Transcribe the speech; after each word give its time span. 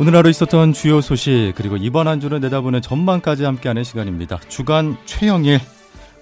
오늘 0.00 0.16
하루 0.16 0.30
있었던 0.30 0.72
주요 0.72 1.02
소식 1.02 1.52
그리고 1.56 1.76
이번 1.76 2.08
한 2.08 2.20
주를 2.20 2.40
내다보는 2.40 2.80
전망까지 2.80 3.44
함께하는 3.44 3.84
시간입니다. 3.84 4.40
주간 4.48 4.96
최영일 5.04 5.60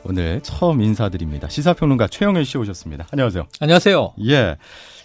오늘 0.03 0.41
처음 0.43 0.82
인사드립니다. 0.82 1.48
시사평론가 1.48 2.09
최영일 2.09 2.45
씨 2.45 2.59
오셨습니다. 2.59 3.07
안녕하세요. 3.12 3.46
안녕하세요. 3.61 4.14
예. 4.27 4.57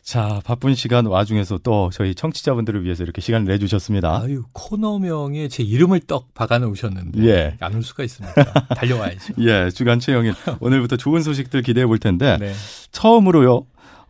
자, 0.02 0.42
바쁜 0.44 0.74
시간 0.76 1.06
와중에서 1.06 1.60
또 1.60 1.90
저희 1.94 2.14
청취자분들을 2.16 2.84
위해서 2.84 3.04
이렇게 3.04 3.22
시간을 3.22 3.46
내주셨습니다. 3.48 4.22
아유, 4.24 4.44
코너명에 4.54 5.48
제 5.50 5.62
이름을 5.64 6.02
떡 6.08 6.34
박아 6.34 6.58
놓으셨는데. 6.60 7.24
예. 7.26 7.56
안 7.60 7.76
올 7.76 7.84
수가 7.84 8.04
있습니다. 8.04 8.34
달려와야죠. 8.76 9.34
예, 9.48 9.70
주간 9.70 10.00
최영일. 10.00 10.34
오늘부터 10.60 10.98
좋은 10.98 11.22
소식들 11.22 11.62
기대해 11.62 11.86
볼 11.86 12.00
텐데. 12.00 12.38
네. 12.40 12.54
처음으로요, 12.92 13.66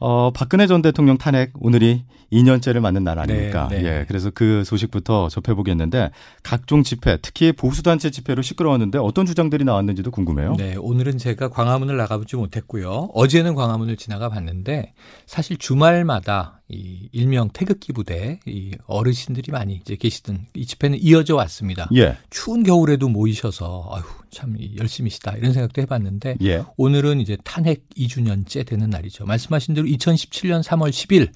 어, 0.05 0.31
박근혜 0.31 0.67
전 0.67 0.81
대통령 0.81 1.17
탄핵 1.17 1.53
오늘이 1.61 2.03
2년째를 2.29 2.81
맞는 2.81 3.05
날 3.05 3.19
아닙니까? 3.19 3.69
네, 3.71 3.81
네. 3.81 3.85
예, 3.85 4.05
그래서 4.05 4.31
그 4.31 4.65
소식부터 4.65 5.29
접해보겠는데 5.29 6.11
각종 6.43 6.83
집회, 6.83 7.15
특히 7.21 7.53
보수단체 7.53 8.11
집회로 8.11 8.41
시끄러웠는데 8.41 8.97
어떤 8.97 9.25
주장들이 9.25 9.63
나왔는지도 9.63 10.11
궁금해요. 10.11 10.55
네, 10.57 10.75
오늘은 10.75 11.19
제가 11.19 11.47
광화문을 11.51 11.95
나가보지 11.95 12.35
못했고요. 12.35 13.11
어제는 13.13 13.55
광화문을 13.55 13.95
지나가 13.95 14.27
봤는데 14.27 14.91
사실 15.25 15.55
주말마다 15.55 16.59
이 16.73 17.09
일명 17.11 17.49
태극기 17.49 17.93
부대 17.93 18.39
이 18.45 18.71
어르신들이 18.87 19.51
많이 19.51 19.75
이제 19.75 19.95
계시던 19.95 20.47
이 20.55 20.65
집회는 20.65 20.97
이어져 21.01 21.35
왔습니다. 21.35 21.87
예, 21.95 22.17
추운 22.29 22.63
겨울에도 22.63 23.07
모이셔서 23.09 23.89
아휴 23.91 24.03
참 24.31 24.57
열심히시다 24.77 25.37
이런 25.37 25.53
생각도 25.53 25.81
해봤는데 25.83 26.37
예, 26.43 26.63
오늘은 26.77 27.21
이제 27.21 27.37
탄핵 27.43 27.87
2주년째 27.97 28.65
되는 28.65 28.89
날이죠. 28.89 29.25
말씀하신 29.25 29.75
대로 29.75 29.87
2017년 29.87 30.63
3월 30.63 30.89
10일 30.89 31.31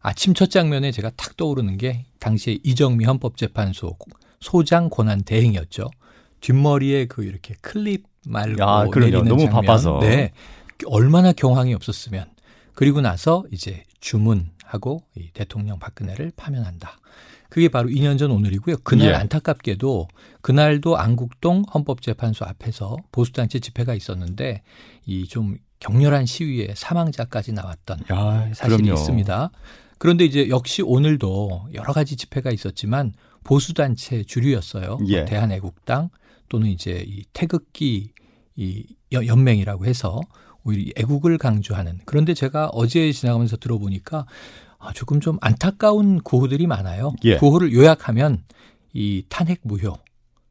아침 0.00 0.34
첫 0.34 0.50
장면에 0.50 0.92
제가 0.92 1.10
탁 1.16 1.36
떠오르는 1.36 1.78
게 1.78 2.04
당시에 2.18 2.58
이정미 2.62 3.04
헌법재판소 3.04 3.96
소장 4.40 4.90
권한 4.90 5.22
대행이었죠. 5.22 5.88
뒷머리에 6.40 7.06
그 7.06 7.24
이렇게 7.24 7.54
클립 7.60 8.04
말고 8.26 8.62
야, 8.62 8.86
그럼요. 8.90 8.98
내리는 8.98 9.24
너무 9.24 9.44
장면. 9.44 9.62
바빠서. 9.62 9.98
네. 10.00 10.32
얼마나 10.86 11.32
경황이 11.32 11.72
없었으면. 11.74 12.26
그리고 12.74 13.00
나서 13.00 13.44
이제 13.52 13.84
주문 14.00 14.50
하고 14.72 15.02
이 15.16 15.30
대통령 15.32 15.78
박근혜를 15.78 16.32
파면한다. 16.36 16.96
그게 17.48 17.68
바로 17.68 17.88
2년 17.90 18.18
전 18.18 18.30
오늘이고요. 18.30 18.76
그날 18.82 19.08
예. 19.08 19.14
안타깝게도 19.14 20.08
그날도 20.40 20.96
안국동 20.96 21.64
헌법재판소 21.74 22.44
앞에서 22.46 22.96
보수단체 23.12 23.58
집회가 23.60 23.94
있었는데 23.94 24.62
이 25.06 25.26
좀 25.26 25.56
격렬한 25.80 26.26
시위에 26.26 26.74
사망자까지 26.76 27.52
나왔던 27.52 27.98
야, 28.12 28.48
사실이 28.54 28.82
그럼요. 28.84 28.94
있습니다. 29.00 29.50
그런데 29.98 30.24
이제 30.24 30.48
역시 30.48 30.80
오늘도 30.80 31.70
여러 31.74 31.92
가지 31.92 32.14
집회가 32.16 32.50
있었지만 32.52 33.12
보수단체 33.44 34.22
주류였어요. 34.22 34.96
뭐 34.98 35.08
예. 35.08 35.24
대한애국당 35.24 36.08
또는 36.48 36.68
이제 36.68 37.04
이 37.06 37.24
태극기 37.32 38.12
이 38.56 38.86
여- 39.12 39.26
연맹이라고 39.26 39.84
해서 39.86 40.20
오히려 40.64 40.82
이 40.82 40.92
애국을 40.96 41.38
강조하는 41.38 42.00
그런데 42.04 42.34
제가 42.34 42.68
어제 42.68 43.10
지나가면서 43.12 43.56
들어보니까 43.56 44.26
아, 44.78 44.92
조금 44.92 45.20
좀 45.20 45.38
안타까운 45.40 46.20
구호들이 46.20 46.66
많아요. 46.66 47.14
예. 47.24 47.36
구호를 47.36 47.72
요약하면 47.72 48.42
이 48.92 49.24
탄핵 49.28 49.60
무효 49.62 49.96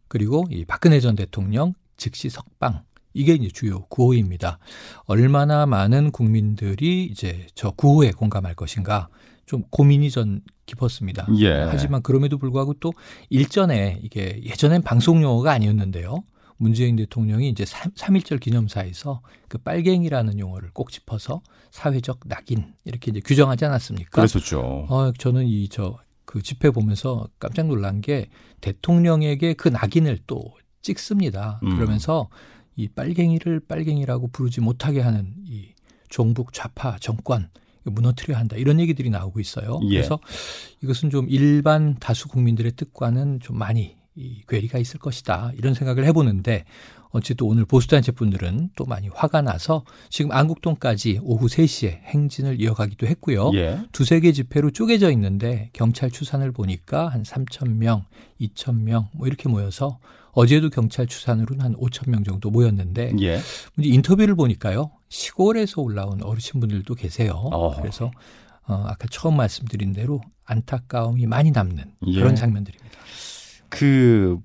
그리고 0.07 0.45
이 0.49 0.65
박근혜 0.65 0.99
전 0.99 1.15
대통령 1.15 1.73
즉시 1.97 2.29
석방 2.29 2.83
이게 3.13 3.33
이제 3.33 3.49
주요 3.49 3.85
구호입니다. 3.89 4.59
얼마나 5.05 5.65
많은 5.65 6.11
국민들이 6.11 7.05
이제 7.05 7.45
저 7.55 7.71
구호에 7.71 8.11
공감할 8.11 8.55
것인가 8.55 9.09
좀 9.45 9.63
고민이 9.69 10.11
전 10.11 10.41
깊었습니다. 10.65 11.27
예. 11.39 11.51
하지만 11.69 12.01
그럼에도 12.01 12.37
불구하고 12.37 12.73
또 12.75 12.93
일전에 13.29 13.99
이게 14.01 14.39
예전엔 14.43 14.81
방송 14.81 15.21
용어가 15.21 15.51
아니었는데요. 15.51 16.23
문재인 16.61 16.95
대통령이 16.95 17.49
이제 17.49 17.65
3, 17.65 17.91
3.1절 17.93 18.39
기념사에서 18.39 19.21
그 19.47 19.57
빨갱이라는 19.57 20.39
용어를 20.39 20.69
꼭 20.73 20.91
짚어서 20.91 21.41
사회적 21.71 22.19
낙인 22.25 22.73
이렇게 22.85 23.11
이제 23.11 23.19
규정하지 23.19 23.65
않았습니까? 23.65 24.11
그랬었죠. 24.11 24.85
어, 24.89 25.11
저는 25.17 25.47
이 25.47 25.67
저 25.67 25.97
그 26.31 26.41
집회 26.41 26.71
보면서 26.71 27.27
깜짝 27.39 27.67
놀란 27.67 27.99
게 27.99 28.29
대통령에게 28.61 29.53
그 29.53 29.67
낙인을 29.67 30.19
또 30.27 30.41
찍습니다. 30.81 31.59
음. 31.63 31.75
그러면서 31.75 32.29
이 32.77 32.87
빨갱이를 32.87 33.59
빨갱이라고 33.67 34.29
부르지 34.29 34.61
못하게 34.61 35.01
하는 35.01 35.33
이 35.45 35.73
종북 36.07 36.53
좌파 36.53 36.97
정권 37.01 37.49
무너뜨려야 37.83 38.39
한다 38.39 38.55
이런 38.55 38.79
얘기들이 38.79 39.09
나오고 39.09 39.41
있어요. 39.41 39.81
예. 39.83 39.95
그래서 39.95 40.19
이것은 40.81 41.09
좀 41.09 41.27
일반 41.29 41.95
다수 41.99 42.29
국민들의 42.29 42.71
뜻과는 42.77 43.41
좀 43.41 43.57
많이 43.57 43.97
이 44.15 44.41
괴리가 44.47 44.77
있을 44.77 44.99
것이다 44.99 45.51
이런 45.57 45.73
생각을 45.73 46.05
해보는데 46.05 46.65
어쨌든 47.13 47.47
오늘 47.47 47.65
보수단체 47.65 48.11
분들은 48.13 48.69
또 48.75 48.85
많이 48.85 49.09
화가 49.09 49.41
나서 49.41 49.83
지금 50.09 50.31
안국동까지 50.31 51.19
오후 51.23 51.47
3시에 51.47 52.01
행진을 52.03 52.61
이어가기도 52.61 53.05
했고요. 53.07 53.51
예. 53.55 53.79
두세 53.91 54.21
개 54.21 54.31
집회로 54.31 54.71
쪼개져 54.71 55.11
있는데 55.11 55.69
경찰 55.73 56.09
추산을 56.09 56.51
보니까 56.53 57.09
한 57.09 57.23
3천 57.23 57.75
명, 57.75 58.05
2천 58.39 58.83
명 58.83 59.07
뭐 59.13 59.27
이렇게 59.27 59.49
모여서 59.49 59.99
어제도 60.31 60.69
경찰 60.69 61.05
추산으로는 61.07 61.61
한 61.65 61.75
5천 61.75 62.09
명 62.09 62.23
정도 62.23 62.49
모였는데 62.49 63.13
예. 63.21 63.41
인터뷰를 63.77 64.35
보니까요 64.35 64.91
시골에서 65.09 65.81
올라온 65.81 66.23
어르신분들도 66.23 66.95
계세요. 66.95 67.33
어허. 67.33 67.81
그래서 67.81 68.09
어, 68.67 68.85
아까 68.87 69.05
처음 69.11 69.35
말씀드린 69.35 69.91
대로 69.91 70.21
안타까움이 70.45 71.25
많이 71.25 71.51
남는 71.51 71.83
예. 72.07 72.13
그런 72.19 72.35
장면들입니다. 72.35 72.97
그 73.71 74.37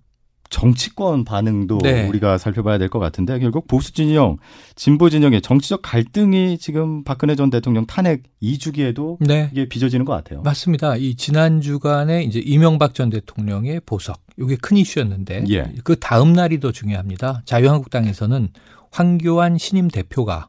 정치권 0.48 1.24
반응도 1.24 1.78
네. 1.82 2.06
우리가 2.08 2.38
살펴봐야 2.38 2.78
될 2.78 2.88
것 2.88 3.00
같은데 3.00 3.38
결국 3.40 3.66
보수 3.66 3.92
진영, 3.92 4.38
진보 4.76 5.10
진영의 5.10 5.42
정치적 5.42 5.80
갈등이 5.82 6.56
지금 6.58 7.02
박근혜 7.02 7.34
전 7.34 7.50
대통령 7.50 7.84
탄핵 7.84 8.22
2주기에도 8.40 9.16
네. 9.20 9.50
이게 9.52 9.68
빚어지는 9.68 10.04
것 10.04 10.12
같아요. 10.12 10.42
맞습니다. 10.42 10.96
이 10.96 11.16
지난 11.16 11.60
주간에 11.60 12.22
이제 12.22 12.38
이명박 12.38 12.94
전 12.94 13.10
대통령의 13.10 13.80
보석 13.84 14.20
이게 14.38 14.54
큰 14.56 14.76
이슈였는데 14.76 15.46
예. 15.50 15.72
그 15.82 15.98
다음 15.98 16.32
날이 16.32 16.60
더 16.60 16.70
중요합니다. 16.70 17.42
자유한국당에서는 17.44 18.48
황교안 18.92 19.58
신임 19.58 19.88
대표가 19.88 20.48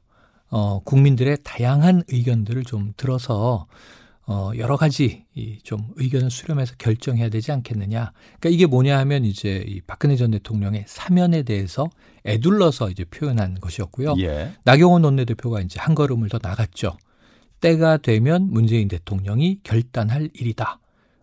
어, 0.50 0.80
국민들의 0.86 1.40
다양한 1.44 2.04
의견들을 2.08 2.64
좀 2.66 2.94
들어서 2.96 3.66
어, 4.30 4.52
여러 4.58 4.76
가지 4.76 5.24
이좀 5.36 5.80
의견을 5.96 6.30
수렴해서 6.30 6.76
결정해야 6.78 7.30
되지 7.30 7.54
않겠느냐. 7.54 8.12
그러니까 8.40 8.50
이게 8.50 8.66
뭐냐 8.66 9.00
하면 9.00 9.24
이제 9.24 9.64
이 9.66 9.80
박근혜 9.80 10.18
전 10.18 10.32
대통령의 10.32 10.84
사면에 10.86 11.44
대해서 11.44 11.90
애둘러서 12.26 12.90
이제 12.90 13.06
표현한 13.06 13.62
것이었고요. 13.62 14.16
예. 14.20 14.52
나경원 14.66 15.06
원내대표가 15.06 15.62
이제 15.62 15.80
한 15.80 15.96
걸음을 15.96 16.28
더 16.28 16.40
나갔죠. 16.44 16.98
때가 17.62 17.98
되면 17.98 18.50
문재인 18.52 18.90
대통령이 18.90 19.62
결단할 19.64 20.30
일이다. 20.34 20.82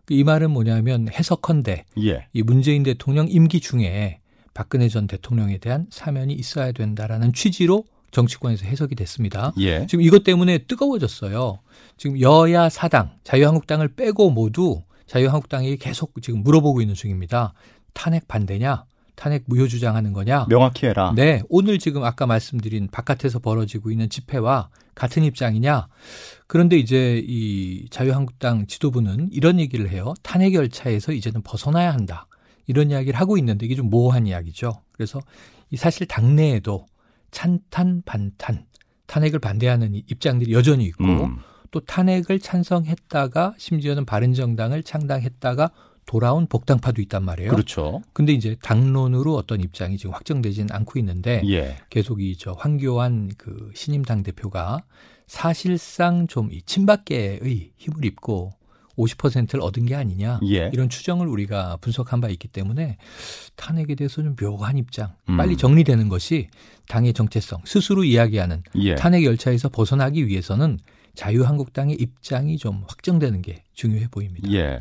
이 0.09 0.23
말은 0.23 0.49
뭐냐면 0.49 1.07
해석컨대 1.07 1.85
예. 2.03 2.27
이 2.33 2.41
문재인 2.41 2.81
대통령 2.81 3.27
임기 3.29 3.59
중에 3.59 4.19
박근혜 4.55 4.89
전 4.89 5.05
대통령에 5.05 5.59
대한 5.59 5.85
사면이 5.91 6.33
있어야 6.33 6.71
된다라는 6.71 7.33
취지로 7.33 7.83
정치권에서 8.11 8.65
해석이 8.65 8.95
됐습니다. 8.95 9.53
예. 9.59 9.85
지금 9.87 10.03
이것 10.03 10.23
때문에 10.23 10.59
뜨거워졌어요. 10.59 11.59
지금 11.97 12.19
여야 12.21 12.69
사당, 12.69 13.11
자유한국당을 13.23 13.89
빼고 13.95 14.29
모두 14.31 14.83
자유한국당이 15.07 15.77
계속 15.77 16.13
지금 16.21 16.43
물어보고 16.43 16.81
있는 16.81 16.95
중입니다. 16.95 17.53
탄핵 17.93 18.27
반대냐? 18.27 18.85
탄핵 19.15 19.43
무효 19.47 19.67
주장하는 19.67 20.13
거냐? 20.13 20.45
명확히 20.49 20.87
해라. 20.87 21.13
네, 21.15 21.41
오늘 21.49 21.79
지금 21.79 22.03
아까 22.03 22.25
말씀드린 22.25 22.89
바깥에서 22.91 23.39
벌어지고 23.39 23.91
있는 23.91 24.09
집회와 24.09 24.69
같은 24.93 25.23
입장이냐? 25.23 25.87
그런데 26.47 26.77
이제 26.77 27.21
이 27.25 27.87
자유한국당 27.89 28.67
지도부는 28.67 29.29
이런 29.31 29.59
얘기를 29.59 29.89
해요. 29.89 30.13
탄핵 30.21 30.53
열차에서 30.53 31.13
이제는 31.13 31.41
벗어나야 31.43 31.93
한다. 31.93 32.27
이런 32.67 32.91
이야기를 32.91 33.19
하고 33.19 33.37
있는데 33.37 33.65
이게 33.65 33.75
좀 33.75 33.89
모호한 33.89 34.27
이야기죠. 34.27 34.81
그래서 34.91 35.19
이 35.69 35.77
사실 35.77 36.07
당내에도 36.07 36.85
찬탄 37.35 38.01
반탄 38.05 38.65
탄핵을 39.07 39.39
반대하는 39.39 39.93
이 39.93 40.03
입장들이 40.07 40.53
여전히 40.53 40.85
있고 40.85 41.03
음. 41.03 41.37
또 41.71 41.81
탄핵을 41.81 42.39
찬성했다가 42.39 43.55
심지어는 43.57 44.05
바른정당을 44.05 44.83
창당했다가 44.83 45.69
돌아온 46.05 46.47
복당파도 46.47 47.01
있단 47.01 47.25
말이에요. 47.25 47.49
그렇죠. 47.51 48.01
근데 48.13 48.31
이제 48.31 48.55
당론으로 48.61 49.35
어떤 49.35 49.59
입장이 49.59 49.97
지금 49.97 50.13
확정되지는 50.13 50.71
않고 50.71 50.97
있는데 50.99 51.41
예. 51.49 51.75
계속 51.89 52.21
이 52.21 52.35
저 52.39 52.53
황교안 52.53 53.31
그 53.37 53.71
신임 53.75 54.03
당 54.03 54.23
대표가 54.23 54.83
사실상 55.27 56.27
좀 56.27 56.49
이 56.51 56.61
친박계의 56.61 57.71
힘을 57.75 58.05
입고 58.05 58.51
50%를 58.97 59.61
얻은 59.61 59.85
게 59.85 59.95
아니냐 59.95 60.39
예. 60.49 60.69
이런 60.73 60.89
추정을 60.89 61.27
우리가 61.27 61.77
분석한 61.81 62.21
바 62.21 62.29
있기 62.29 62.47
때문에 62.47 62.97
탄핵에 63.55 63.95
대해서는 63.95 64.35
묘한 64.35 64.77
입장 64.77 65.13
음. 65.29 65.37
빨리 65.37 65.57
정리되는 65.57 66.09
것이 66.09 66.47
당의 66.87 67.13
정체성 67.13 67.61
스스로 67.65 68.03
이야기하는 68.03 68.63
예. 68.77 68.95
탄핵 68.95 69.23
열차에서 69.23 69.69
벗어나기 69.69 70.27
위해서는 70.27 70.79
자유한국당의 71.15 71.95
입장이 71.99 72.57
좀 72.57 72.83
확정되는 72.87 73.41
게 73.41 73.63
중요해 73.73 74.07
보입니다. 74.09 74.51
예. 74.51 74.79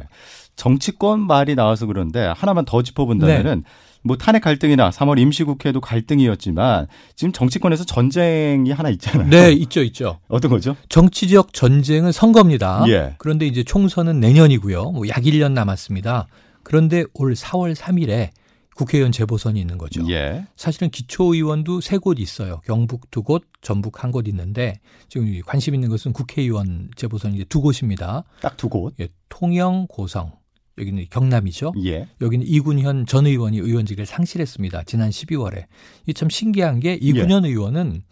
정치권 0.56 1.20
말이 1.26 1.54
나와서 1.54 1.86
그런데 1.86 2.32
하나만 2.36 2.64
더 2.64 2.82
짚어본다면은 2.82 3.56
네. 3.56 3.70
뭐 4.02 4.16
탄핵 4.18 4.40
갈등이나 4.42 4.90
3월 4.90 5.18
임시국회도 5.18 5.80
갈등이었지만 5.80 6.86
지금 7.16 7.32
정치권에서 7.32 7.84
전쟁이 7.84 8.70
하나 8.70 8.90
있잖아요. 8.90 9.28
네, 9.30 9.52
있죠, 9.52 9.82
있죠. 9.82 10.18
어떤 10.28 10.50
거죠? 10.50 10.76
정치적 10.90 11.54
전쟁은 11.54 12.12
선거입니다. 12.12 12.84
예. 12.88 13.14
그런데 13.18 13.46
이제 13.46 13.62
총선은 13.64 14.20
내년이고요. 14.20 14.90
뭐 14.92 15.08
약 15.08 15.22
1년 15.24 15.52
남았습니다. 15.52 16.26
그런데 16.62 17.04
올 17.14 17.32
4월 17.34 17.74
3일에 17.74 18.30
국회의원 18.76 19.12
재보선이 19.12 19.60
있는 19.60 19.78
거죠. 19.78 20.04
예. 20.10 20.46
사실은 20.56 20.90
기초의원도 20.90 21.80
세 21.80 21.98
곳 21.98 22.18
있어요. 22.18 22.60
경북 22.64 23.10
두 23.10 23.22
곳, 23.22 23.44
전북 23.62 24.02
한 24.02 24.10
곳 24.12 24.26
있는데 24.28 24.74
지금 25.08 25.40
관심 25.46 25.74
있는 25.74 25.88
것은 25.88 26.12
국회의원 26.12 26.90
재보선이 26.96 27.36
이제 27.36 27.44
두 27.44 27.60
곳입니다. 27.60 28.24
딱 28.40 28.56
두 28.56 28.68
곳. 28.68 28.94
예, 29.00 29.08
통영, 29.28 29.86
고성. 29.88 30.32
여기는 30.78 31.06
경남이죠. 31.08 31.72
예. 31.84 32.08
여기는 32.20 32.44
이군현 32.48 33.06
전 33.06 33.26
의원이 33.26 33.58
의원직을 33.58 34.06
상실했습니다. 34.06 34.82
지난 34.84 35.10
12월에. 35.10 35.66
이 36.08 36.12
참 36.14 36.28
신기한 36.28 36.80
게 36.80 36.94
이군현 36.94 37.44
예. 37.44 37.48
의원은 37.50 38.02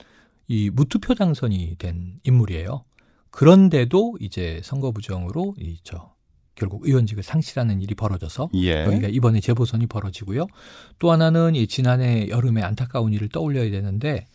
이 0.47 0.71
무투표 0.71 1.15
당선이 1.15 1.75
된 1.79 2.21
인물이에요. 2.23 2.85
그런데도 3.31 4.19
이제 4.21 4.61
선거 4.63 4.93
부정으로 4.93 5.55
이저 5.59 6.13
결국 6.63 6.87
의원직을 6.87 7.25
상실하는 7.25 7.83
일이 7.83 7.97
벌어져서 7.97 8.51
예. 8.55 8.85
여기가 8.85 9.09
이번에 9.09 9.41
재보선이 9.41 9.89
벌어지고요. 9.89 10.47
또 11.01 11.11
하나는 11.11 11.57
이 11.57 11.67
지난해 11.67 12.29
여름에 12.29 12.63
안타까운 12.63 13.13
일을 13.13 13.29
떠올려야 13.31 13.69
되는데 13.73 14.27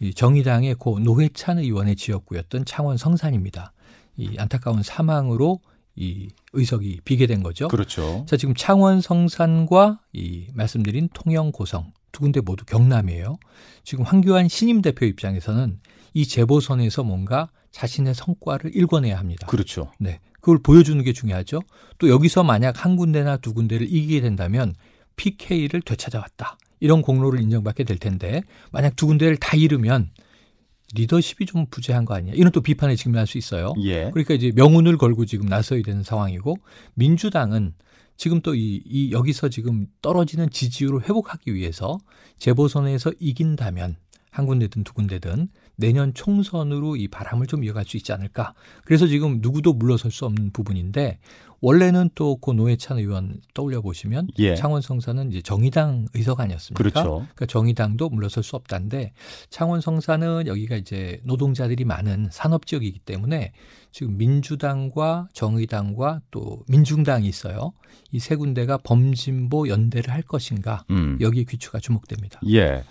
이 0.00 0.14
정의당의 0.14 0.76
고 0.76 0.98
노회찬 0.98 1.58
의원의 1.58 1.96
지역구였던 1.96 2.64
창원 2.64 2.96
성산입니다. 2.96 3.74
이 4.16 4.36
안타까운 4.38 4.82
사망으로 4.82 5.60
이 5.94 6.30
의석이 6.54 7.02
비게 7.04 7.26
된 7.26 7.42
거죠. 7.42 7.68
그렇죠. 7.68 8.24
자, 8.26 8.38
지금 8.38 8.54
창원 8.54 9.02
성산과 9.02 10.00
이 10.14 10.46
말씀드린 10.54 11.10
통영 11.12 11.52
고성 11.52 11.92
두 12.12 12.20
군데 12.22 12.40
모두 12.40 12.64
경남이에요. 12.64 13.36
지금 13.82 14.04
황교안 14.06 14.48
신임 14.48 14.80
대표 14.80 15.04
입장에서는 15.04 15.78
이 16.14 16.26
재보선에서 16.26 17.02
뭔가 17.02 17.50
자신의 17.72 18.14
성과를 18.14 18.74
일궈내야 18.74 19.18
합니다. 19.18 19.46
그렇죠. 19.48 19.92
네. 19.98 20.20
그걸 20.44 20.58
보여주는 20.58 21.02
게 21.02 21.14
중요하죠. 21.14 21.62
또 21.96 22.10
여기서 22.10 22.44
만약 22.44 22.84
한 22.84 22.96
군데나 22.96 23.38
두 23.38 23.54
군데를 23.54 23.86
이기게 23.86 24.20
된다면 24.20 24.74
PK를 25.16 25.80
되찾아왔다. 25.80 26.58
이런 26.80 27.00
공로를 27.00 27.40
인정받게 27.40 27.84
될 27.84 27.96
텐데 27.96 28.42
만약 28.70 28.94
두 28.94 29.06
군데를 29.06 29.38
다 29.38 29.56
잃으면 29.56 30.10
리더십이 30.94 31.46
좀 31.46 31.64
부재한 31.70 32.04
거 32.04 32.14
아니냐 32.14 32.34
이런 32.34 32.52
또 32.52 32.60
비판에 32.60 32.94
직면할 32.94 33.26
수 33.26 33.38
있어요. 33.38 33.72
예. 33.84 34.10
그러니까 34.10 34.34
이제 34.34 34.52
명운을 34.54 34.98
걸고 34.98 35.24
지금 35.24 35.46
나서야 35.46 35.80
되는 35.82 36.02
상황이고 36.02 36.56
민주당은 36.92 37.72
지금 38.18 38.42
또이 38.42 38.82
이 38.84 39.12
여기서 39.12 39.48
지금 39.48 39.86
떨어지는 40.02 40.50
지지율을 40.50 41.04
회복하기 41.04 41.54
위해서 41.54 41.98
재보선에서 42.36 43.12
이긴다면 43.18 43.96
한 44.30 44.46
군데든 44.46 44.84
두 44.84 44.92
군데든 44.92 45.48
내년 45.76 46.12
총선으로 46.14 46.96
이 46.96 47.08
바람을 47.08 47.46
좀 47.46 47.64
이어갈 47.64 47.84
수 47.84 47.96
있지 47.96 48.12
않을까. 48.12 48.54
그래서 48.84 49.06
지금 49.06 49.38
누구도 49.40 49.72
물러설 49.72 50.10
수 50.10 50.24
없는 50.26 50.50
부분인데 50.52 51.18
원래는 51.60 52.10
또그 52.14 52.50
노회찬 52.52 52.98
의원 52.98 53.40
떠올려 53.54 53.80
보시면 53.80 54.28
예. 54.38 54.54
창원 54.54 54.82
성사는 54.82 55.30
이제 55.30 55.40
정의당 55.40 56.06
의석 56.12 56.40
아니었습니까? 56.40 56.76
그렇죠. 56.76 57.10
그러니까 57.34 57.46
정의당도 57.46 58.10
물러설 58.10 58.42
수 58.42 58.56
없다는데 58.56 59.12
창원 59.48 59.80
성사는 59.80 60.46
여기가 60.46 60.76
이제 60.76 61.20
노동자들이 61.24 61.84
많은 61.84 62.28
산업 62.30 62.66
지역이기 62.66 62.98
때문에 63.00 63.52
지금 63.92 64.18
민주당과 64.18 65.28
정의당과 65.32 66.20
또 66.30 66.64
민중당이 66.68 67.26
있어요. 67.26 67.72
이 68.12 68.18
세 68.24 68.36
군데가 68.36 68.78
범진보 68.78 69.68
연대를 69.68 70.12
할 70.12 70.22
것인가 70.22 70.84
음. 70.90 71.18
여기에 71.20 71.44
귀추가 71.44 71.78
주목됩니다. 71.78 72.40
예. 72.48 72.84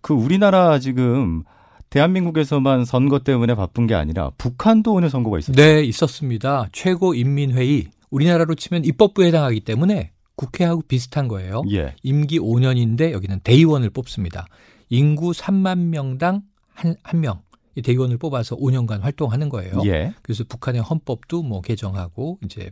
그 0.00 0.14
우리나라 0.14 0.78
지금 0.78 1.44
대한민국에서만 1.90 2.84
선거 2.84 3.18
때문에 3.18 3.54
바쁜 3.54 3.86
게 3.86 3.94
아니라 3.94 4.30
북한도 4.38 4.92
오늘 4.92 5.10
선거가 5.10 5.38
있었죠. 5.38 5.60
네, 5.60 5.82
있었습니다. 5.82 6.68
최고인민회의 6.72 7.88
우리나라로 8.10 8.54
치면 8.54 8.84
입법부에 8.84 9.28
해당하기 9.28 9.60
때문에 9.60 10.12
국회하고 10.36 10.82
비슷한 10.82 11.28
거예요. 11.28 11.62
예. 11.72 11.94
임기 12.02 12.38
5년인데 12.38 13.12
여기는 13.12 13.40
대의원을 13.40 13.90
뽑습니다. 13.90 14.46
인구 14.88 15.32
3만 15.32 15.78
명당 15.88 16.42
한, 16.72 16.96
한 17.02 17.20
명. 17.20 17.42
대의원을 17.82 18.18
뽑아서 18.18 18.56
5년간 18.56 19.00
활동하는 19.00 19.48
거예요. 19.48 19.80
예. 19.86 20.14
그래서 20.22 20.44
북한의 20.48 20.82
헌법도 20.82 21.42
뭐 21.42 21.60
개정하고 21.60 22.38
이제 22.44 22.70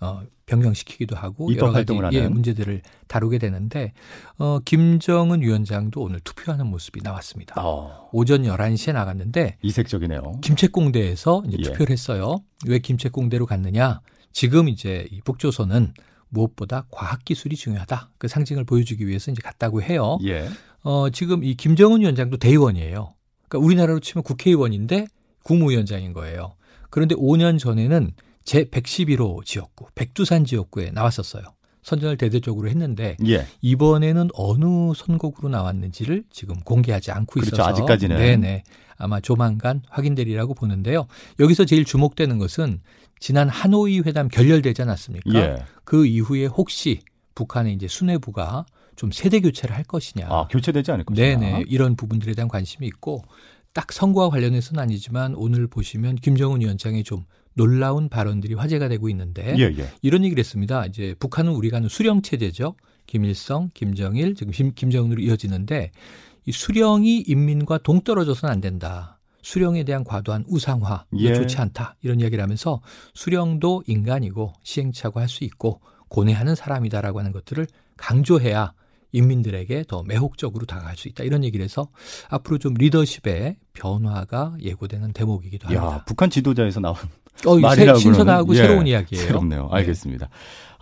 어, 0.00 0.22
변경시키기도 0.46 1.14
하고 1.14 1.54
여러 1.54 1.70
가지 1.70 1.92
예, 2.12 2.26
문제들을 2.26 2.80
다루게 3.06 3.38
되는데 3.38 3.92
어, 4.38 4.58
김정은 4.64 5.42
위원장도 5.42 6.00
오늘 6.00 6.20
투표하는 6.20 6.66
모습이 6.66 7.00
나왔습니다. 7.02 7.54
어. 7.62 8.08
오전 8.12 8.42
11시에 8.42 8.92
나갔는데 8.94 9.58
이색적이네요. 9.62 10.40
김책공대에서 10.42 11.44
이제 11.46 11.56
예. 11.60 11.62
투표를 11.62 11.92
했어요. 11.92 12.42
왜 12.66 12.78
김책공대로 12.78 13.46
갔느냐? 13.46 14.00
지금 14.32 14.68
이제 14.68 15.06
이 15.10 15.20
북조선은 15.20 15.92
무엇보다 16.30 16.86
과학 16.90 17.24
기술이 17.24 17.56
중요하다. 17.56 18.10
그 18.18 18.26
상징을 18.28 18.64
보여주기 18.64 19.06
위해서 19.06 19.30
이제 19.30 19.40
갔다고 19.42 19.82
해요. 19.82 20.18
예. 20.24 20.48
어, 20.82 21.10
지금 21.10 21.44
이 21.44 21.54
김정은 21.54 22.00
위원장도 22.00 22.38
대의원이에요. 22.38 23.14
그러니까 23.50 23.66
우리나라로 23.66 24.00
치면 24.00 24.22
국회의원인데 24.22 25.06
국무위원장인 25.42 26.12
거예요. 26.12 26.54
그런데 26.88 27.14
5년 27.14 27.58
전에는 27.58 28.12
제 28.44 28.64
111호 28.64 29.44
지역구, 29.44 29.86
백두산 29.94 30.44
지역구에 30.44 30.92
나왔었어요. 30.92 31.42
선전을 31.82 32.16
대대적으로 32.16 32.68
했는데 32.68 33.16
예. 33.26 33.46
이번에는 33.62 34.28
어느 34.34 34.92
선곡으로 34.94 35.48
나왔는지를 35.48 36.24
지금 36.30 36.60
공개하지 36.60 37.10
않고 37.10 37.40
그렇죠. 37.40 37.48
있어서 37.48 37.68
아직까지는 37.68 38.16
네네 38.16 38.64
아마 38.96 39.18
조만간 39.20 39.82
확인되리라고 39.88 40.54
보는데요. 40.54 41.06
여기서 41.38 41.64
제일 41.64 41.84
주목되는 41.84 42.38
것은 42.38 42.80
지난 43.18 43.48
하노이 43.48 44.00
회담 44.00 44.28
결렬되지 44.28 44.82
않았습니까? 44.82 45.34
예. 45.34 45.64
그 45.84 46.06
이후에 46.06 46.46
혹시 46.46 47.00
북한의 47.34 47.74
이제 47.74 47.88
수뇌부가 47.88 48.66
좀 49.00 49.10
세대 49.12 49.40
교체를 49.40 49.74
할 49.74 49.82
것이냐? 49.82 50.26
아 50.28 50.46
교체되지 50.48 50.92
않을 50.92 51.04
것이냐? 51.04 51.38
네네 51.38 51.64
이런 51.68 51.96
부분들에 51.96 52.34
대한 52.34 52.48
관심이 52.48 52.86
있고 52.86 53.22
딱 53.72 53.92
선거와 53.92 54.28
관련해서는 54.28 54.78
아니지만 54.82 55.34
오늘 55.36 55.66
보시면 55.68 56.16
김정은 56.16 56.60
위원장이 56.60 57.02
좀 57.02 57.24
놀라운 57.54 58.10
발언들이 58.10 58.52
화제가 58.52 58.88
되고 58.88 59.08
있는데 59.08 59.54
예, 59.56 59.74
예. 59.78 59.88
이런 60.02 60.22
얘기를 60.22 60.38
했습니다. 60.38 60.84
이제 60.84 61.14
북한은 61.18 61.52
우리가 61.52 61.78
하는 61.78 61.88
수령 61.88 62.20
체제죠. 62.20 62.74
김일성, 63.06 63.70
김정일, 63.72 64.34
지금 64.34 64.52
김정은으로 64.74 65.22
이어지는데 65.22 65.92
이 66.44 66.52
수령이 66.52 67.24
인민과 67.26 67.78
동떨어져서는 67.78 68.52
안 68.52 68.60
된다. 68.60 69.18
수령에 69.40 69.84
대한 69.84 70.04
과도한 70.04 70.44
우상화 70.46 71.06
예. 71.16 71.32
좋지 71.32 71.56
않다 71.56 71.96
이런 72.02 72.20
이야기를 72.20 72.42
하면서 72.42 72.82
수령도 73.14 73.82
인간이고 73.86 74.52
시행착오 74.62 75.20
할 75.20 75.26
수 75.26 75.44
있고 75.44 75.80
고뇌하는 76.08 76.54
사람이다라고 76.54 77.18
하는 77.18 77.32
것들을 77.32 77.66
강조해야 77.96 78.74
인민들에게 79.12 79.84
더 79.88 80.02
매혹적으로 80.02 80.66
다가갈 80.66 80.96
수 80.96 81.08
있다 81.08 81.24
이런 81.24 81.44
얘기를 81.44 81.64
해서 81.64 81.88
앞으로 82.28 82.58
좀 82.58 82.74
리더십의 82.74 83.56
변화가 83.72 84.56
예고되는 84.60 85.12
대목이기도 85.12 85.68
합니다. 85.68 85.86
야, 85.86 86.04
북한 86.06 86.30
지도자에서 86.30 86.80
나온 86.80 86.96
어, 87.46 87.58
말이라고 87.58 87.98
신선하고 87.98 88.54
예, 88.54 88.58
새로운 88.58 88.86
이야기예요. 88.86 89.26
새롭네요. 89.26 89.62
네. 89.62 89.68
알겠습니다. 89.70 90.26
네. 90.26 90.32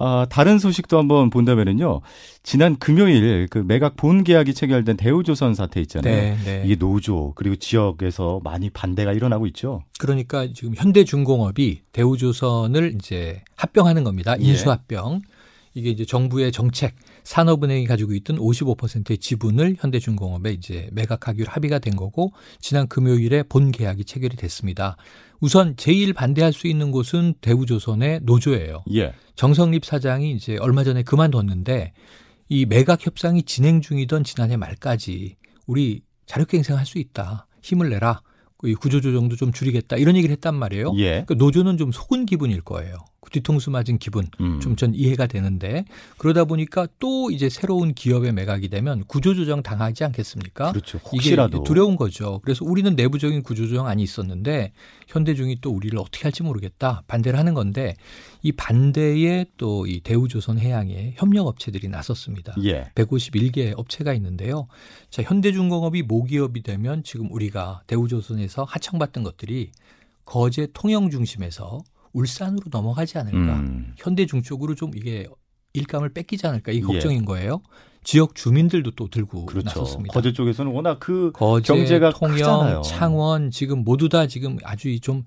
아, 0.00 0.26
다른 0.30 0.58
소식도 0.58 0.96
한번 0.96 1.28
본다면은요. 1.30 2.00
지난 2.42 2.76
금요일 2.76 3.48
그 3.50 3.58
매각 3.58 3.96
본 3.96 4.22
계약이 4.22 4.54
체결된 4.54 4.96
대우조선 4.96 5.54
사태 5.54 5.80
있잖아요. 5.80 6.14
네, 6.14 6.38
네. 6.44 6.62
이게 6.64 6.76
노조 6.76 7.32
그리고 7.34 7.56
지역에서 7.56 8.40
많이 8.44 8.70
반대가 8.70 9.12
일어나고 9.12 9.46
있죠. 9.48 9.82
그러니까 9.98 10.48
지금 10.54 10.74
현대중공업이 10.76 11.82
대우조선을 11.92 12.94
이제 12.96 13.42
합병하는 13.56 14.04
겁니다. 14.04 14.36
예. 14.40 14.44
인수합병. 14.44 15.22
예. 15.24 15.37
이게 15.78 15.90
이제 15.90 16.04
정부의 16.04 16.50
정책 16.50 16.96
산업은행이 17.22 17.86
가지고 17.86 18.12
있던 18.14 18.36
55%의 18.38 19.18
지분을 19.18 19.76
현대중공업에 19.78 20.50
이제 20.50 20.88
매각하기로 20.92 21.46
합의가 21.48 21.78
된 21.78 21.94
거고 21.94 22.32
지난 22.60 22.88
금요일에 22.88 23.44
본 23.44 23.70
계약이 23.70 24.04
체결이 24.04 24.36
됐습니다. 24.36 24.96
우선 25.40 25.76
제일 25.76 26.12
반대할 26.12 26.52
수 26.52 26.66
있는 26.66 26.90
곳은 26.90 27.34
대우조선의 27.40 28.20
노조예요. 28.24 28.82
예. 28.94 29.12
정성립 29.36 29.84
사장이 29.84 30.32
이제 30.32 30.56
얼마 30.56 30.82
전에 30.82 31.04
그만뒀는데 31.04 31.92
이 32.48 32.66
매각 32.66 33.06
협상이 33.06 33.44
진행 33.44 33.80
중이던 33.80 34.24
지난해 34.24 34.56
말까지 34.56 35.36
우리 35.66 36.00
자력갱생할 36.26 36.86
수 36.86 36.98
있다. 36.98 37.46
힘을 37.62 37.90
내라. 37.90 38.20
구조조정도 38.80 39.36
좀 39.36 39.52
줄이겠다. 39.52 39.96
이런 39.96 40.16
얘기를 40.16 40.32
했단 40.32 40.56
말이에요. 40.56 40.92
예. 40.96 41.10
그러니까 41.10 41.34
노조는 41.34 41.78
좀 41.78 41.92
속은 41.92 42.26
기분일 42.26 42.62
거예요. 42.62 42.96
뒤통수 43.30 43.70
맞은 43.70 43.98
기분 43.98 44.26
음. 44.40 44.60
좀전 44.60 44.94
이해가 44.94 45.26
되는데 45.26 45.84
그러다 46.18 46.44
보니까 46.44 46.86
또 46.98 47.30
이제 47.30 47.48
새로운 47.48 47.94
기업에 47.94 48.30
매각이 48.32 48.68
되면 48.68 49.04
구조조정 49.06 49.62
당하지 49.62 50.04
않겠습니까? 50.04 50.72
그렇죠. 50.72 50.98
혹시라도 50.98 51.58
이게 51.58 51.64
두려운 51.64 51.96
거죠. 51.96 52.40
그래서 52.44 52.64
우리는 52.64 52.94
내부적인 52.94 53.42
구조조정 53.42 53.86
안이 53.86 54.02
있었는데 54.02 54.72
현대중이 55.08 55.60
또 55.60 55.70
우리를 55.70 55.98
어떻게 55.98 56.22
할지 56.22 56.42
모르겠다 56.42 57.02
반대를 57.06 57.38
하는 57.38 57.54
건데 57.54 57.94
이 58.42 58.52
반대에 58.52 59.46
또 59.56 59.78
이 59.88 60.00
대우조선 60.00 60.58
해양에 60.58 61.14
협력 61.16 61.46
업체들이 61.46 61.88
나섰습니다. 61.88 62.54
예. 62.64 62.90
151개 62.94 63.72
업체가 63.76 64.12
있는데요. 64.14 64.68
자 65.10 65.22
현대중공업이 65.22 66.02
모기업이 66.02 66.62
되면 66.62 67.02
지금 67.02 67.30
우리가 67.32 67.82
대우조선에서 67.86 68.64
하청받던 68.64 69.22
것들이 69.22 69.70
거제 70.24 70.68
통영 70.74 71.10
중심에서 71.10 71.80
울산으로 72.12 72.64
넘어가지 72.70 73.18
않을까. 73.18 73.38
음. 73.38 73.94
현대중 73.96 74.42
쪽으로 74.42 74.74
좀 74.74 74.90
이게 74.94 75.26
일감을 75.74 76.12
뺏기지 76.12 76.46
않을까 76.46 76.72
이 76.72 76.76
예. 76.78 76.80
걱정인 76.80 77.22
예. 77.22 77.24
거예요. 77.24 77.60
지역 78.04 78.34
주민들도 78.34 78.92
또 78.92 79.08
들고 79.08 79.46
그렇죠. 79.46 79.80
나섰습니다. 79.80 80.14
거제 80.14 80.32
쪽에서는 80.32 80.72
워낙 80.72 80.98
그 81.00 81.30
거제, 81.34 81.72
경제가 81.72 82.12
통영, 82.12 82.36
크잖아요. 82.36 82.82
창원 82.82 83.50
지금 83.50 83.84
모두 83.84 84.08
다 84.08 84.26
지금 84.26 84.56
아주 84.64 84.98
좀 85.00 85.24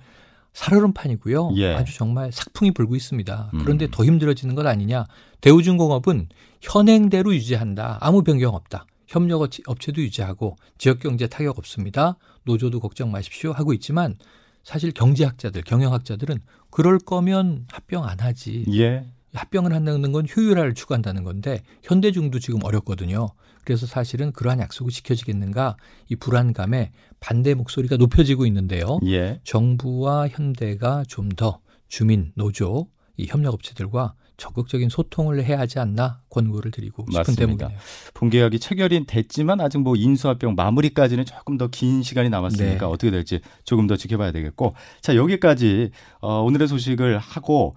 살얼음판이고요. 0.53 1.51
예. 1.57 1.73
아주 1.75 1.95
정말 1.95 2.31
삭풍이 2.31 2.71
불고 2.71 2.95
있습니다. 2.95 3.51
그런데 3.59 3.85
음. 3.85 3.91
더 3.91 4.03
힘들어지는 4.03 4.55
것 4.55 4.65
아니냐. 4.65 5.05
대우중공업은 5.41 6.29
현행대로 6.61 7.33
유지한다. 7.33 7.97
아무 8.01 8.23
변경 8.23 8.53
없다. 8.55 8.85
협력 9.07 9.41
업체도 9.41 10.01
유지하고 10.01 10.55
지역 10.77 10.99
경제 10.99 11.27
타격 11.27 11.57
없습니다. 11.57 12.17
노조도 12.43 12.79
걱정 12.79 13.11
마십시오 13.11 13.51
하고 13.51 13.73
있지만 13.73 14.15
사실 14.63 14.91
경제학자들, 14.91 15.63
경영학자들은 15.63 16.39
그럴 16.69 16.99
거면 16.99 17.65
합병 17.71 18.05
안 18.05 18.19
하지. 18.19 18.65
예. 18.73 19.05
합병을 19.33 19.73
한다는 19.73 20.11
건 20.11 20.27
효율화를 20.35 20.73
추구한다는 20.73 21.23
건데 21.23 21.61
현대중도 21.83 22.39
지금 22.39 22.63
어렵거든요. 22.63 23.29
그래서 23.63 23.85
사실은 23.85 24.31
그러한 24.31 24.59
약속이 24.59 24.91
지켜지겠는가 24.91 25.77
이 26.09 26.15
불안감에 26.15 26.91
반대 27.19 27.53
목소리가 27.53 27.95
높여지고 27.97 28.45
있는데요. 28.45 28.99
예. 29.05 29.39
정부와 29.43 30.27
현대가 30.27 31.03
좀 31.07 31.29
더 31.29 31.59
주민, 31.87 32.31
노조, 32.35 32.87
이 33.17 33.27
협력업체들과 33.27 34.13
적극적인 34.37 34.89
소통을 34.89 35.43
해야 35.43 35.59
하지 35.59 35.77
않나 35.77 36.21
권고를 36.29 36.71
드리고 36.71 37.03
싶은 37.03 37.19
맞습니다. 37.19 37.45
때문이에요. 37.45 37.79
본계약이 38.15 38.59
체결이 38.59 39.05
됐지만 39.05 39.61
아직 39.61 39.77
뭐 39.77 39.95
인수합병 39.95 40.55
마무리까지는 40.55 41.25
조금 41.25 41.57
더 41.57 41.67
긴 41.67 42.01
시간이 42.01 42.29
남았으니까 42.29 42.79
네. 42.79 42.85
어떻게 42.85 43.11
될지 43.11 43.39
조금 43.65 43.85
더 43.85 43.95
지켜봐야 43.95 44.31
되겠고 44.31 44.73
자 45.01 45.15
여기까지 45.15 45.91
어, 46.21 46.41
오늘의 46.41 46.67
소식을 46.67 47.19
하고 47.19 47.75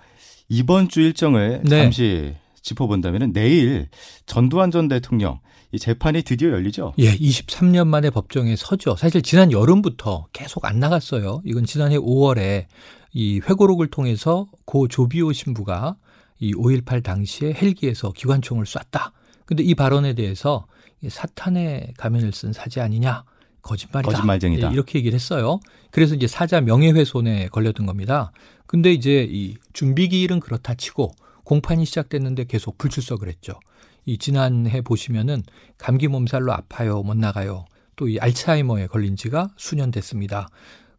이번 0.49 0.89
주 0.89 1.01
일정을 1.03 1.63
네. 1.65 1.83
잠시 1.83 2.35
짚어본다면 2.63 3.33
내일 3.35 3.89
전두환 4.25 4.71
전 4.71 4.89
대통령 4.89 5.41
이 5.73 5.79
재판이 5.79 6.23
드디어 6.23 6.51
열리죠. 6.51 6.95
예, 6.99 7.15
23년 7.15 7.89
만에 7.89 8.09
법정에 8.09 8.55
서죠. 8.57 8.97
사실 8.97 9.21
지난 9.23 9.53
여름부터 9.53 10.29
계속 10.33 10.65
안 10.65 10.79
나갔어요. 10.79 11.43
이건 11.45 11.67
지난해 11.67 11.99
5월에 11.99 12.67
이 13.15 13.41
회고록을 13.41 13.87
통해서 13.89 14.47
고 14.65 14.89
조비오 14.89 15.33
신부가 15.33 15.97
이 16.41 16.53
5.18 16.53 17.03
당시에 17.03 17.55
헬기에서 17.55 18.13
기관총을 18.13 18.67
쐈다. 18.67 19.13
근데 19.47 19.63
이 19.63 19.75
발언에 19.75 20.15
대해서 20.15 20.67
사탄의 21.09 21.95
가면을 21.97 22.33
쓴 22.33 22.53
사지 22.53 22.81
아니냐. 22.81 23.25
거짓말이다. 23.63 24.11
거짓말쟁이다. 24.13 24.69
예, 24.69 24.73
이렇게 24.75 24.99
얘기를 24.99 25.15
했어요. 25.15 25.61
그래서 25.91 26.15
이제 26.15 26.27
사자 26.27 26.61
명예훼손에 26.61 27.49
걸렸던 27.49 27.87
겁니다. 27.87 28.31
근데 28.67 28.93
이제 28.93 29.27
이 29.31 29.57
준비 29.73 30.09
기일은 30.09 30.41
그렇다 30.41 30.75
치고 30.75 31.13
공판이 31.45 31.85
시작됐는데 31.87 32.45
계속 32.45 32.77
불출석을 32.77 33.29
했죠. 33.29 33.59
이 34.05 34.19
지난해 34.19 34.83
보시면은 34.83 35.43
감기 35.79 36.09
몸살로 36.09 36.53
아파요, 36.53 37.03
못 37.03 37.17
나가요. 37.17 37.65
또 37.97 38.09
이 38.09 38.19
알츠하이머에 38.19 38.89
걸린 38.89 39.17
지가 39.17 39.51
수년 39.57 39.91
됐습니다. 39.93 40.49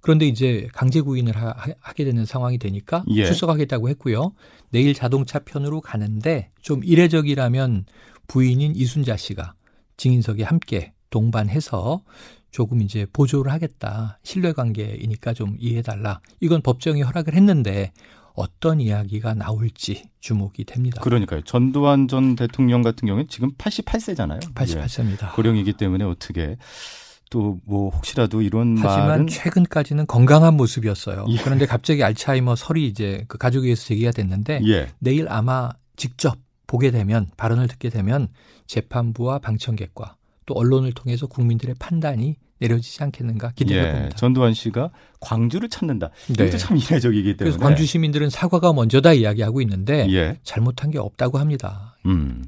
그런데 0.05 0.27
이제 0.27 0.67
강제 0.71 1.01
구인을 1.01 1.35
하, 1.35 1.93
게 1.93 2.05
되는 2.05 2.27
상황이 2.27 2.59
되니까 2.59 3.03
예. 3.09 3.25
출석하겠다고 3.25 3.89
했고요. 3.89 4.33
내일 4.69 4.93
자동차 4.93 5.39
편으로 5.39 5.81
가는데 5.81 6.51
좀 6.61 6.83
이례적이라면 6.83 7.87
부인인 8.27 8.75
이순자 8.75 9.17
씨가 9.17 9.55
증인석에 9.97 10.43
함께 10.43 10.93
동반해서 11.09 12.03
조금 12.51 12.83
이제 12.83 13.07
보조를 13.13 13.51
하겠다. 13.51 14.19
신뢰관계이니까 14.21 15.33
좀 15.33 15.55
이해해달라. 15.59 16.21
이건 16.39 16.61
법정이 16.61 17.01
허락을 17.01 17.33
했는데 17.33 17.91
어떤 18.35 18.81
이야기가 18.81 19.33
나올지 19.33 20.03
주목이 20.19 20.65
됩니다. 20.65 21.01
그러니까요. 21.01 21.41
전두환 21.41 22.07
전 22.07 22.35
대통령 22.35 22.83
같은 22.83 23.07
경우는 23.07 23.27
지금 23.27 23.51
88세잖아요. 23.53 24.53
88세입니다. 24.53 25.29
예. 25.29 25.35
고령이기 25.35 25.73
때문에 25.73 26.03
어떻게 26.03 26.57
또 27.29 27.59
뭐 27.65 27.89
혹시라도 27.89 28.41
이런 28.41 28.77
하지만 28.77 29.07
말은 29.07 29.27
최근까지는 29.27 30.07
건강한 30.07 30.55
모습이었어요. 30.55 31.25
예. 31.29 31.37
그런데 31.37 31.65
갑자기 31.65 32.03
알츠하이머 32.03 32.55
설이 32.55 32.87
이제 32.87 33.25
그 33.27 33.37
가족에 33.37 33.65
의해서 33.65 33.85
제기가 33.85 34.11
됐는데 34.11 34.61
예. 34.67 34.89
내일 34.99 35.27
아마 35.29 35.69
직접 35.95 36.37
보게 36.67 36.91
되면 36.91 37.27
발언을 37.37 37.67
듣게 37.67 37.89
되면 37.89 38.27
재판부와 38.67 39.39
방청객과 39.39 40.15
또 40.45 40.53
언론을 40.53 40.93
통해서 40.93 41.27
국민들의 41.27 41.75
판단이 41.79 42.35
내려지지 42.59 43.03
않겠는가 43.03 43.51
기대해 43.55 43.85
예, 43.85 43.91
봅니다. 43.91 44.15
전두환 44.15 44.53
씨가 44.53 44.91
광주를 45.19 45.67
찾는다. 45.69 46.11
이것도 46.29 46.51
네. 46.51 46.57
참 46.57 46.77
이례적이기 46.77 47.37
때문에. 47.37 47.51
그래서 47.51 47.59
광주 47.59 47.85
시민들은 47.85 48.29
사과가 48.29 48.71
먼저다 48.73 49.13
이야기하고 49.13 49.61
있는데 49.61 50.07
예. 50.09 50.39
잘못한 50.43 50.89
게 50.91 50.97
없다고 50.99 51.37
합니다. 51.37 51.97
음. 52.05 52.45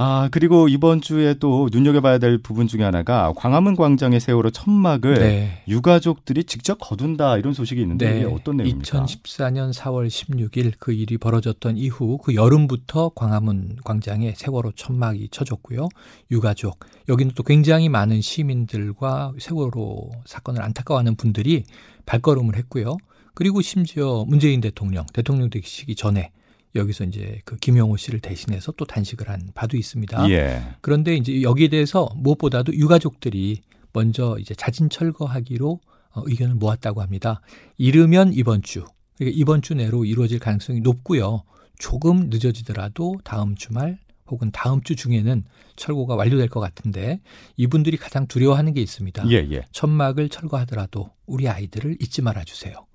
아, 0.00 0.28
그리고 0.30 0.68
이번 0.68 1.00
주에 1.00 1.34
또 1.34 1.68
눈여겨봐야 1.72 2.18
될 2.18 2.38
부분 2.38 2.68
중에 2.68 2.84
하나가 2.84 3.32
광화문 3.36 3.74
광장의 3.74 4.20
세월호 4.20 4.50
천막을 4.50 5.14
네. 5.14 5.62
유가족들이 5.66 6.44
직접 6.44 6.78
거둔다 6.78 7.36
이런 7.36 7.52
소식이 7.52 7.80
있는데 7.80 8.08
네. 8.08 8.18
이게 8.18 8.26
어떤 8.26 8.58
내용입니까? 8.58 9.04
2014년 9.04 9.72
4월 9.74 10.06
16일 10.06 10.74
그 10.78 10.92
일이 10.92 11.18
벌어졌던 11.18 11.76
이후 11.78 12.16
그 12.18 12.36
여름부터 12.36 13.10
광화문 13.16 13.78
광장에 13.82 14.34
세월호 14.36 14.70
천막이 14.76 15.30
쳐졌고요. 15.32 15.88
유가족 16.30 16.78
여기는 17.08 17.32
또 17.34 17.42
굉장히 17.42 17.88
많은 17.88 18.20
시민들과 18.20 19.32
세월호 19.36 20.12
사건을 20.26 20.62
안타까워하는 20.62 21.16
분들이 21.16 21.64
발걸음을 22.06 22.54
했고요. 22.54 22.96
그리고 23.34 23.62
심지어 23.62 24.24
문재인 24.28 24.60
대통령 24.60 25.04
대통령 25.12 25.50
되시기 25.50 25.96
전에 25.96 26.30
여기서 26.74 27.04
이제 27.04 27.40
그 27.44 27.56
김영호 27.56 27.96
씨를 27.96 28.20
대신해서 28.20 28.72
또 28.72 28.84
단식을 28.84 29.28
한 29.28 29.50
바도 29.54 29.76
있습니다. 29.76 30.30
예. 30.30 30.62
그런데 30.80 31.16
이제 31.16 31.42
여기에 31.42 31.68
대해서 31.68 32.08
무엇보다도 32.16 32.74
유가족들이 32.74 33.60
먼저 33.92 34.36
이제 34.38 34.54
자진 34.54 34.90
철거하기로 34.90 35.80
어, 36.10 36.22
의견을 36.24 36.54
모았다고 36.54 37.02
합니다. 37.02 37.40
이르면 37.76 38.32
이번 38.34 38.62
주, 38.62 38.84
그러니까 39.16 39.38
이번 39.38 39.62
주 39.62 39.74
내로 39.74 40.04
이루어질 40.04 40.38
가능성이 40.38 40.80
높고요. 40.80 41.42
조금 41.78 42.28
늦어지더라도 42.28 43.16
다음 43.24 43.54
주말 43.54 43.98
혹은 44.26 44.50
다음 44.52 44.82
주 44.82 44.94
중에는 44.94 45.44
철거가 45.76 46.14
완료될 46.16 46.48
것 46.48 46.60
같은데 46.60 47.20
이분들이 47.56 47.96
가장 47.96 48.26
두려워하는 48.26 48.74
게 48.74 48.82
있습니다. 48.82 49.30
예, 49.30 49.36
예. 49.50 49.62
천막을 49.72 50.28
철거하더라도 50.28 51.10
우리 51.26 51.48
아이들을 51.48 51.96
잊지 52.00 52.22
말아 52.22 52.44
주세요. 52.44 52.87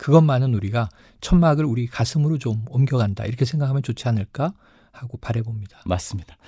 그것만은 0.00 0.54
우리가 0.54 0.88
천막을 1.20 1.66
우리 1.66 1.86
가슴으로 1.86 2.38
좀 2.38 2.64
옮겨간다 2.70 3.26
이렇게 3.26 3.44
생각하면 3.44 3.82
좋지 3.82 4.08
않을까 4.08 4.54
하고 4.92 5.18
바래봅니다. 5.18 5.82
맞습니다. 5.84 6.38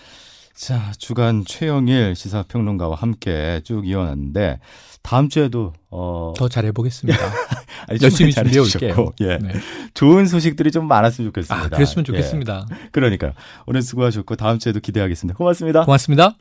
자 0.54 0.92
주간 0.96 1.44
최영일 1.44 2.14
시사평론가와 2.14 2.96
함께 2.96 3.60
쭉 3.62 3.86
이어났는데 3.86 4.58
다음 5.02 5.28
주에도 5.28 5.74
어... 5.90 6.32
더 6.34 6.48
잘해보겠습니다. 6.48 7.18
열심히 8.00 8.32
준비해 8.32 8.58
올게요. 8.58 9.12
예. 9.20 9.36
네. 9.36 9.52
좋은 9.92 10.26
소식들이 10.26 10.70
좀 10.70 10.88
많았으면 10.88 11.28
좋겠습니다. 11.28 11.66
아, 11.66 11.68
그랬으면 11.68 12.06
좋겠습니다. 12.06 12.66
예. 12.70 12.88
그러니까 12.90 13.34
오늘 13.66 13.82
수고하셨고 13.82 14.36
다음 14.36 14.58
주에도 14.58 14.80
기대하겠습니다. 14.80 15.36
고맙습니다. 15.36 15.84
고맙습니다. 15.84 16.36